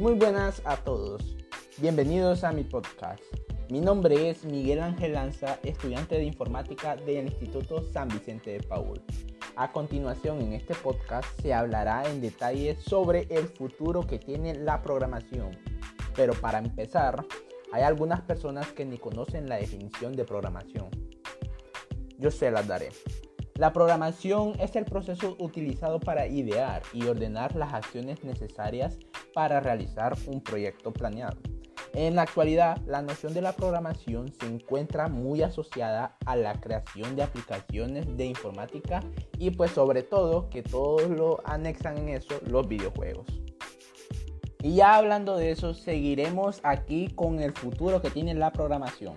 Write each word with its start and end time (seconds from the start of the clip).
Muy 0.00 0.14
buenas 0.14 0.62
a 0.64 0.78
todos. 0.78 1.36
Bienvenidos 1.76 2.42
a 2.42 2.52
mi 2.52 2.64
podcast. 2.64 3.22
Mi 3.68 3.82
nombre 3.82 4.30
es 4.30 4.46
Miguel 4.46 4.80
Ángel 4.80 5.12
Lanza, 5.12 5.58
estudiante 5.62 6.14
de 6.14 6.24
informática 6.24 6.96
del 6.96 7.26
Instituto 7.26 7.82
San 7.82 8.08
Vicente 8.08 8.52
de 8.52 8.62
Paul. 8.62 9.02
A 9.56 9.70
continuación, 9.70 10.40
en 10.40 10.54
este 10.54 10.74
podcast 10.74 11.28
se 11.42 11.52
hablará 11.52 12.08
en 12.08 12.22
detalle 12.22 12.76
sobre 12.76 13.26
el 13.28 13.46
futuro 13.48 14.06
que 14.06 14.18
tiene 14.18 14.54
la 14.54 14.80
programación. 14.80 15.50
Pero 16.16 16.32
para 16.32 16.60
empezar, 16.60 17.22
hay 17.70 17.82
algunas 17.82 18.22
personas 18.22 18.68
que 18.68 18.86
ni 18.86 18.96
conocen 18.96 19.50
la 19.50 19.56
definición 19.56 20.16
de 20.16 20.24
programación. 20.24 20.88
Yo 22.16 22.30
se 22.30 22.50
las 22.50 22.66
daré. 22.66 22.88
La 23.56 23.74
programación 23.74 24.54
es 24.60 24.74
el 24.76 24.86
proceso 24.86 25.36
utilizado 25.38 26.00
para 26.00 26.26
idear 26.26 26.80
y 26.94 27.04
ordenar 27.04 27.54
las 27.54 27.74
acciones 27.74 28.24
necesarias 28.24 28.98
para 29.34 29.60
realizar 29.60 30.16
un 30.26 30.40
proyecto 30.42 30.92
planeado. 30.92 31.38
En 31.92 32.14
la 32.14 32.22
actualidad, 32.22 32.78
la 32.86 33.02
noción 33.02 33.34
de 33.34 33.42
la 33.42 33.52
programación 33.52 34.32
se 34.38 34.46
encuentra 34.46 35.08
muy 35.08 35.42
asociada 35.42 36.16
a 36.24 36.36
la 36.36 36.60
creación 36.60 37.16
de 37.16 37.24
aplicaciones 37.24 38.16
de 38.16 38.26
informática 38.26 39.02
y 39.38 39.50
pues 39.50 39.72
sobre 39.72 40.04
todo 40.04 40.48
que 40.50 40.62
todos 40.62 41.08
lo 41.10 41.40
anexan 41.44 41.98
en 41.98 42.10
eso 42.10 42.40
los 42.46 42.68
videojuegos. 42.68 43.26
Y 44.62 44.76
ya 44.76 44.96
hablando 44.96 45.36
de 45.36 45.50
eso, 45.50 45.74
seguiremos 45.74 46.60
aquí 46.62 47.08
con 47.08 47.40
el 47.40 47.52
futuro 47.52 48.00
que 48.00 48.10
tiene 48.10 48.34
la 48.34 48.52
programación. 48.52 49.14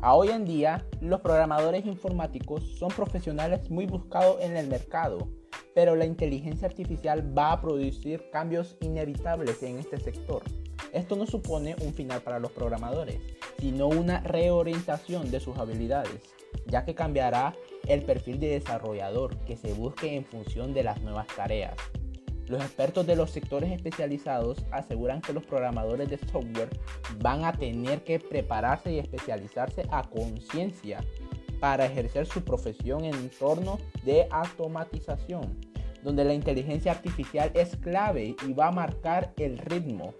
A 0.00 0.14
hoy 0.14 0.28
en 0.28 0.44
día, 0.44 0.86
los 1.00 1.20
programadores 1.20 1.84
informáticos 1.84 2.78
son 2.78 2.90
profesionales 2.90 3.70
muy 3.70 3.86
buscados 3.86 4.40
en 4.40 4.56
el 4.56 4.68
mercado, 4.68 5.28
pero 5.78 5.94
la 5.94 6.06
inteligencia 6.06 6.66
artificial 6.66 7.38
va 7.38 7.52
a 7.52 7.60
producir 7.60 8.30
cambios 8.32 8.76
inevitables 8.80 9.62
en 9.62 9.78
este 9.78 9.96
sector. 10.00 10.42
Esto 10.92 11.14
no 11.14 11.24
supone 11.24 11.76
un 11.82 11.94
final 11.94 12.20
para 12.20 12.40
los 12.40 12.50
programadores, 12.50 13.20
sino 13.60 13.86
una 13.86 14.18
reorientación 14.22 15.30
de 15.30 15.38
sus 15.38 15.56
habilidades, 15.56 16.34
ya 16.66 16.84
que 16.84 16.96
cambiará 16.96 17.54
el 17.86 18.02
perfil 18.02 18.40
de 18.40 18.48
desarrollador 18.48 19.36
que 19.44 19.56
se 19.56 19.72
busque 19.72 20.16
en 20.16 20.24
función 20.24 20.74
de 20.74 20.82
las 20.82 21.00
nuevas 21.00 21.28
tareas. 21.28 21.76
Los 22.48 22.60
expertos 22.60 23.06
de 23.06 23.14
los 23.14 23.30
sectores 23.30 23.70
especializados 23.70 24.64
aseguran 24.72 25.20
que 25.20 25.32
los 25.32 25.46
programadores 25.46 26.10
de 26.10 26.18
software 26.18 26.70
van 27.20 27.44
a 27.44 27.52
tener 27.52 28.02
que 28.02 28.18
prepararse 28.18 28.94
y 28.94 28.98
especializarse 28.98 29.84
a 29.92 30.02
conciencia 30.02 30.98
para 31.60 31.86
ejercer 31.86 32.26
su 32.26 32.42
profesión 32.42 33.04
en 33.04 33.14
entorno 33.14 33.78
de 34.04 34.26
automatización, 34.30 35.67
donde 36.02 36.24
la 36.24 36.34
inteligencia 36.34 36.92
artificial 36.92 37.50
es 37.54 37.76
clave 37.76 38.36
y 38.46 38.52
va 38.52 38.68
a 38.68 38.72
marcar 38.72 39.32
el 39.36 39.58
ritmo. 39.58 40.14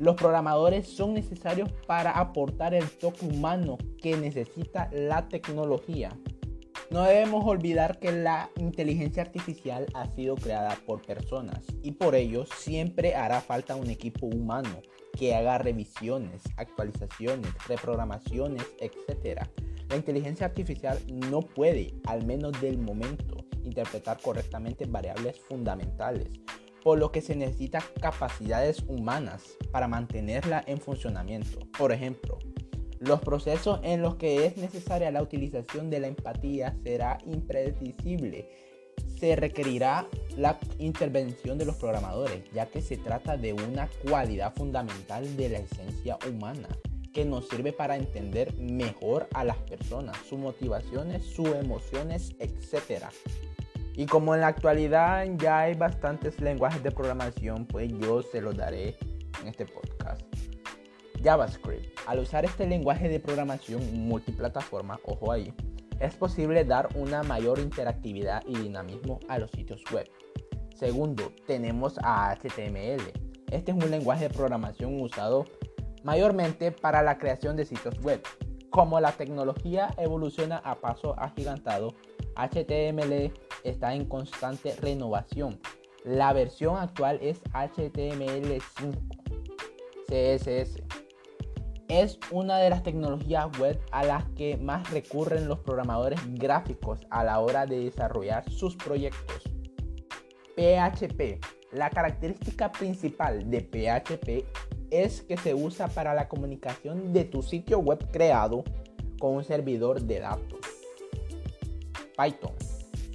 Los 0.00 0.16
programadores 0.16 0.88
son 0.88 1.14
necesarios 1.14 1.70
para 1.86 2.12
aportar 2.12 2.74
el 2.74 2.88
toque 2.90 3.26
humano 3.26 3.78
que 4.00 4.16
necesita 4.16 4.90
la 4.92 5.28
tecnología. 5.28 6.10
No 6.90 7.02
debemos 7.04 7.44
olvidar 7.44 7.98
que 7.98 8.12
la 8.12 8.50
inteligencia 8.56 9.22
artificial 9.22 9.86
ha 9.94 10.06
sido 10.10 10.34
creada 10.34 10.76
por 10.86 11.02
personas 11.02 11.64
y 11.82 11.92
por 11.92 12.14
ello 12.14 12.44
siempre 12.46 13.14
hará 13.14 13.40
falta 13.40 13.76
un 13.76 13.88
equipo 13.88 14.26
humano 14.26 14.80
que 15.16 15.34
haga 15.34 15.58
revisiones, 15.58 16.42
actualizaciones, 16.56 17.50
reprogramaciones, 17.66 18.64
etc. 18.80 19.42
La 19.88 19.96
inteligencia 19.96 20.46
artificial 20.46 20.98
no 21.08 21.40
puede, 21.40 21.94
al 22.06 22.26
menos 22.26 22.60
del 22.60 22.78
momento, 22.78 23.43
interpretar 23.64 24.20
correctamente 24.20 24.86
variables 24.86 25.40
fundamentales, 25.40 26.28
por 26.82 26.98
lo 26.98 27.10
que 27.10 27.22
se 27.22 27.34
necesitan 27.34 27.82
capacidades 28.00 28.84
humanas 28.86 29.42
para 29.72 29.88
mantenerla 29.88 30.62
en 30.66 30.78
funcionamiento. 30.78 31.58
Por 31.78 31.92
ejemplo, 31.92 32.38
los 33.00 33.20
procesos 33.20 33.80
en 33.82 34.02
los 34.02 34.16
que 34.16 34.46
es 34.46 34.56
necesaria 34.56 35.10
la 35.10 35.22
utilización 35.22 35.90
de 35.90 36.00
la 36.00 36.06
empatía 36.06 36.74
será 36.82 37.18
impredecible. 37.26 38.48
Se 39.18 39.36
requerirá 39.36 40.06
la 40.36 40.58
intervención 40.78 41.58
de 41.58 41.64
los 41.64 41.76
programadores, 41.76 42.44
ya 42.52 42.66
que 42.66 42.80
se 42.80 42.96
trata 42.96 43.36
de 43.36 43.52
una 43.52 43.88
cualidad 44.08 44.54
fundamental 44.54 45.36
de 45.36 45.48
la 45.48 45.58
esencia 45.58 46.18
humana 46.28 46.68
que 47.14 47.24
nos 47.24 47.48
sirve 47.48 47.72
para 47.72 47.96
entender 47.96 48.52
mejor 48.58 49.28
a 49.34 49.44
las 49.44 49.56
personas, 49.58 50.16
sus 50.28 50.38
motivaciones, 50.38 51.24
sus 51.24 51.48
emociones, 51.48 52.34
etc. 52.40 53.04
Y 53.96 54.06
como 54.06 54.34
en 54.34 54.40
la 54.40 54.48
actualidad 54.48 55.24
ya 55.36 55.60
hay 55.60 55.74
bastantes 55.74 56.40
lenguajes 56.40 56.82
de 56.82 56.90
programación, 56.90 57.64
pues 57.66 57.92
yo 58.00 58.22
se 58.22 58.40
los 58.40 58.56
daré 58.56 58.96
en 59.40 59.48
este 59.48 59.66
podcast. 59.66 60.22
JavaScript. 61.22 61.98
Al 62.06 62.18
usar 62.18 62.44
este 62.44 62.66
lenguaje 62.66 63.08
de 63.08 63.20
programación 63.20 64.06
multiplataforma, 64.06 64.98
ojo 65.04 65.32
ahí, 65.32 65.54
es 66.00 66.14
posible 66.16 66.64
dar 66.64 66.88
una 66.96 67.22
mayor 67.22 67.60
interactividad 67.60 68.42
y 68.46 68.56
dinamismo 68.58 69.20
a 69.28 69.38
los 69.38 69.50
sitios 69.52 69.82
web. 69.92 70.10
Segundo, 70.74 71.32
tenemos 71.46 71.98
a 72.02 72.34
HTML. 72.34 73.12
Este 73.50 73.70
es 73.70 73.76
un 73.76 73.90
lenguaje 73.90 74.28
de 74.28 74.34
programación 74.34 75.00
usado 75.00 75.44
mayormente 76.02 76.72
para 76.72 77.02
la 77.02 77.16
creación 77.16 77.56
de 77.56 77.64
sitios 77.64 77.98
web. 78.00 78.20
Como 78.70 78.98
la 78.98 79.12
tecnología 79.12 79.90
evoluciona 79.98 80.56
a 80.58 80.74
paso 80.74 81.18
agigantado, 81.18 81.94
HTML 82.36 83.32
está 83.64 83.94
en 83.94 84.04
constante 84.04 84.76
renovación. 84.76 85.58
La 86.04 86.32
versión 86.32 86.76
actual 86.76 87.18
es 87.22 87.42
HTML5 87.52 88.94
CSS 90.06 90.82
es 91.88 92.18
una 92.30 92.58
de 92.58 92.70
las 92.70 92.82
tecnologías 92.82 93.46
web 93.58 93.78
a 93.92 94.04
las 94.04 94.24
que 94.30 94.56
más 94.56 94.90
recurren 94.90 95.48
los 95.48 95.60
programadores 95.60 96.18
gráficos 96.34 97.00
a 97.10 97.24
la 97.24 97.40
hora 97.40 97.66
de 97.66 97.84
desarrollar 97.84 98.50
sus 98.50 98.76
proyectos. 98.76 99.42
PHP. 100.56 101.40
La 101.72 101.90
característica 101.90 102.70
principal 102.72 103.50
de 103.50 103.60
PHP 103.60 104.46
es 104.90 105.22
que 105.22 105.36
se 105.36 105.54
usa 105.54 105.88
para 105.88 106.14
la 106.14 106.28
comunicación 106.28 107.12
de 107.12 107.24
tu 107.24 107.42
sitio 107.42 107.80
web 107.80 108.08
creado 108.12 108.64
con 109.18 109.34
un 109.34 109.44
servidor 109.44 110.00
de 110.02 110.20
datos. 110.20 110.60
Python. 112.16 112.73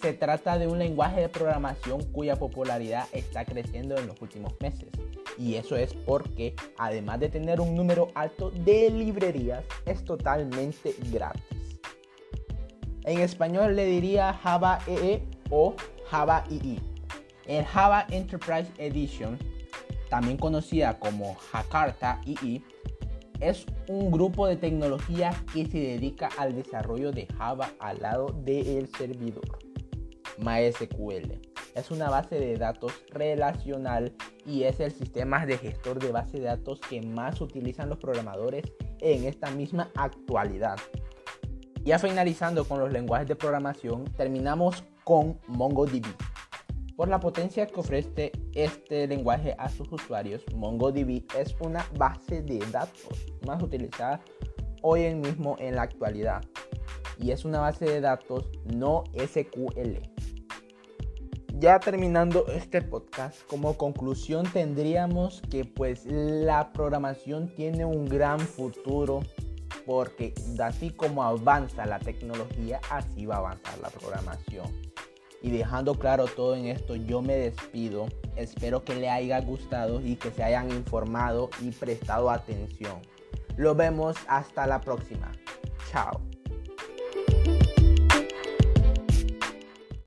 Se 0.00 0.12
trata 0.14 0.58
de 0.58 0.66
un 0.66 0.78
lenguaje 0.78 1.20
de 1.20 1.28
programación 1.28 2.02
cuya 2.12 2.36
popularidad 2.36 3.06
está 3.12 3.44
creciendo 3.44 3.96
en 3.96 4.06
los 4.06 4.20
últimos 4.22 4.54
meses 4.60 4.88
y 5.40 5.54
eso 5.54 5.76
es 5.76 5.94
porque 5.94 6.54
además 6.76 7.20
de 7.20 7.28
tener 7.28 7.60
un 7.60 7.74
número 7.74 8.08
alto 8.14 8.50
de 8.50 8.90
librerías, 8.90 9.64
es 9.86 10.04
totalmente 10.04 10.94
gratis. 11.10 11.80
En 13.04 13.20
español 13.20 13.74
le 13.74 13.86
diría 13.86 14.34
Java 14.34 14.78
EE 14.86 15.14
e 15.14 15.22
o 15.48 15.74
Java 16.10 16.44
EE. 16.50 16.78
El 17.46 17.64
Java 17.64 18.06
Enterprise 18.10 18.70
Edition, 18.76 19.38
también 20.10 20.36
conocida 20.36 20.98
como 20.98 21.34
Jakarta 21.34 22.20
EE, 22.26 22.62
es 23.40 23.64
un 23.88 24.10
grupo 24.10 24.46
de 24.46 24.56
tecnología 24.56 25.32
que 25.54 25.64
se 25.64 25.78
dedica 25.78 26.28
al 26.36 26.54
desarrollo 26.54 27.10
de 27.10 27.26
Java 27.38 27.70
al 27.78 28.00
lado 28.00 28.26
del 28.44 28.88
servidor 28.98 29.69
MySQL 30.44 31.40
es 31.74 31.90
una 31.90 32.10
base 32.10 32.38
de 32.38 32.56
datos 32.56 32.92
relacional 33.10 34.12
y 34.44 34.64
es 34.64 34.80
el 34.80 34.92
sistema 34.92 35.46
de 35.46 35.58
gestor 35.58 35.98
de 35.98 36.12
base 36.12 36.38
de 36.38 36.44
datos 36.44 36.80
que 36.80 37.00
más 37.02 37.40
utilizan 37.40 37.88
los 37.88 37.98
programadores 37.98 38.64
en 39.00 39.24
esta 39.24 39.50
misma 39.50 39.90
actualidad. 39.94 40.78
Ya 41.84 41.98
finalizando 41.98 42.64
con 42.66 42.80
los 42.80 42.92
lenguajes 42.92 43.28
de 43.28 43.36
programación, 43.36 44.04
terminamos 44.16 44.84
con 45.04 45.38
MongoDB. 45.46 46.04
Por 46.96 47.08
la 47.08 47.18
potencia 47.18 47.66
que 47.66 47.80
ofrece 47.80 48.32
este 48.54 49.06
lenguaje 49.06 49.54
a 49.58 49.70
sus 49.70 49.90
usuarios, 49.90 50.44
MongoDB 50.54 51.24
es 51.38 51.56
una 51.60 51.86
base 51.96 52.42
de 52.42 52.58
datos 52.70 53.26
más 53.46 53.62
utilizada 53.62 54.20
hoy 54.82 55.04
en 55.04 55.20
mismo 55.20 55.56
en 55.58 55.76
la 55.76 55.82
actualidad 55.82 56.42
y 57.18 57.30
es 57.30 57.44
una 57.44 57.60
base 57.60 57.84
de 57.84 58.00
datos 58.00 58.50
no 58.64 59.04
SQL 59.14 60.19
ya 61.60 61.78
terminando 61.78 62.46
este 62.48 62.80
podcast, 62.80 63.46
como 63.46 63.76
conclusión 63.76 64.50
tendríamos 64.50 65.42
que 65.50 65.66
pues 65.66 66.06
la 66.06 66.72
programación 66.72 67.54
tiene 67.54 67.84
un 67.84 68.06
gran 68.06 68.40
futuro 68.40 69.20
porque 69.84 70.32
así 70.62 70.90
como 70.90 71.22
avanza 71.22 71.84
la 71.84 71.98
tecnología, 71.98 72.80
así 72.90 73.26
va 73.26 73.36
a 73.36 73.38
avanzar 73.38 73.78
la 73.80 73.90
programación. 73.90 74.66
Y 75.42 75.50
dejando 75.50 75.94
claro 75.94 76.26
todo 76.26 76.54
en 76.56 76.66
esto, 76.66 76.96
yo 76.96 77.22
me 77.22 77.36
despido. 77.36 78.06
Espero 78.36 78.84
que 78.84 78.94
le 78.94 79.10
haya 79.10 79.40
gustado 79.40 80.00
y 80.00 80.16
que 80.16 80.30
se 80.30 80.42
hayan 80.42 80.70
informado 80.70 81.50
y 81.60 81.70
prestado 81.70 82.30
atención. 82.30 83.00
Lo 83.56 83.74
vemos 83.74 84.16
hasta 84.28 84.66
la 84.66 84.80
próxima. 84.80 85.30
Chao. 85.90 86.29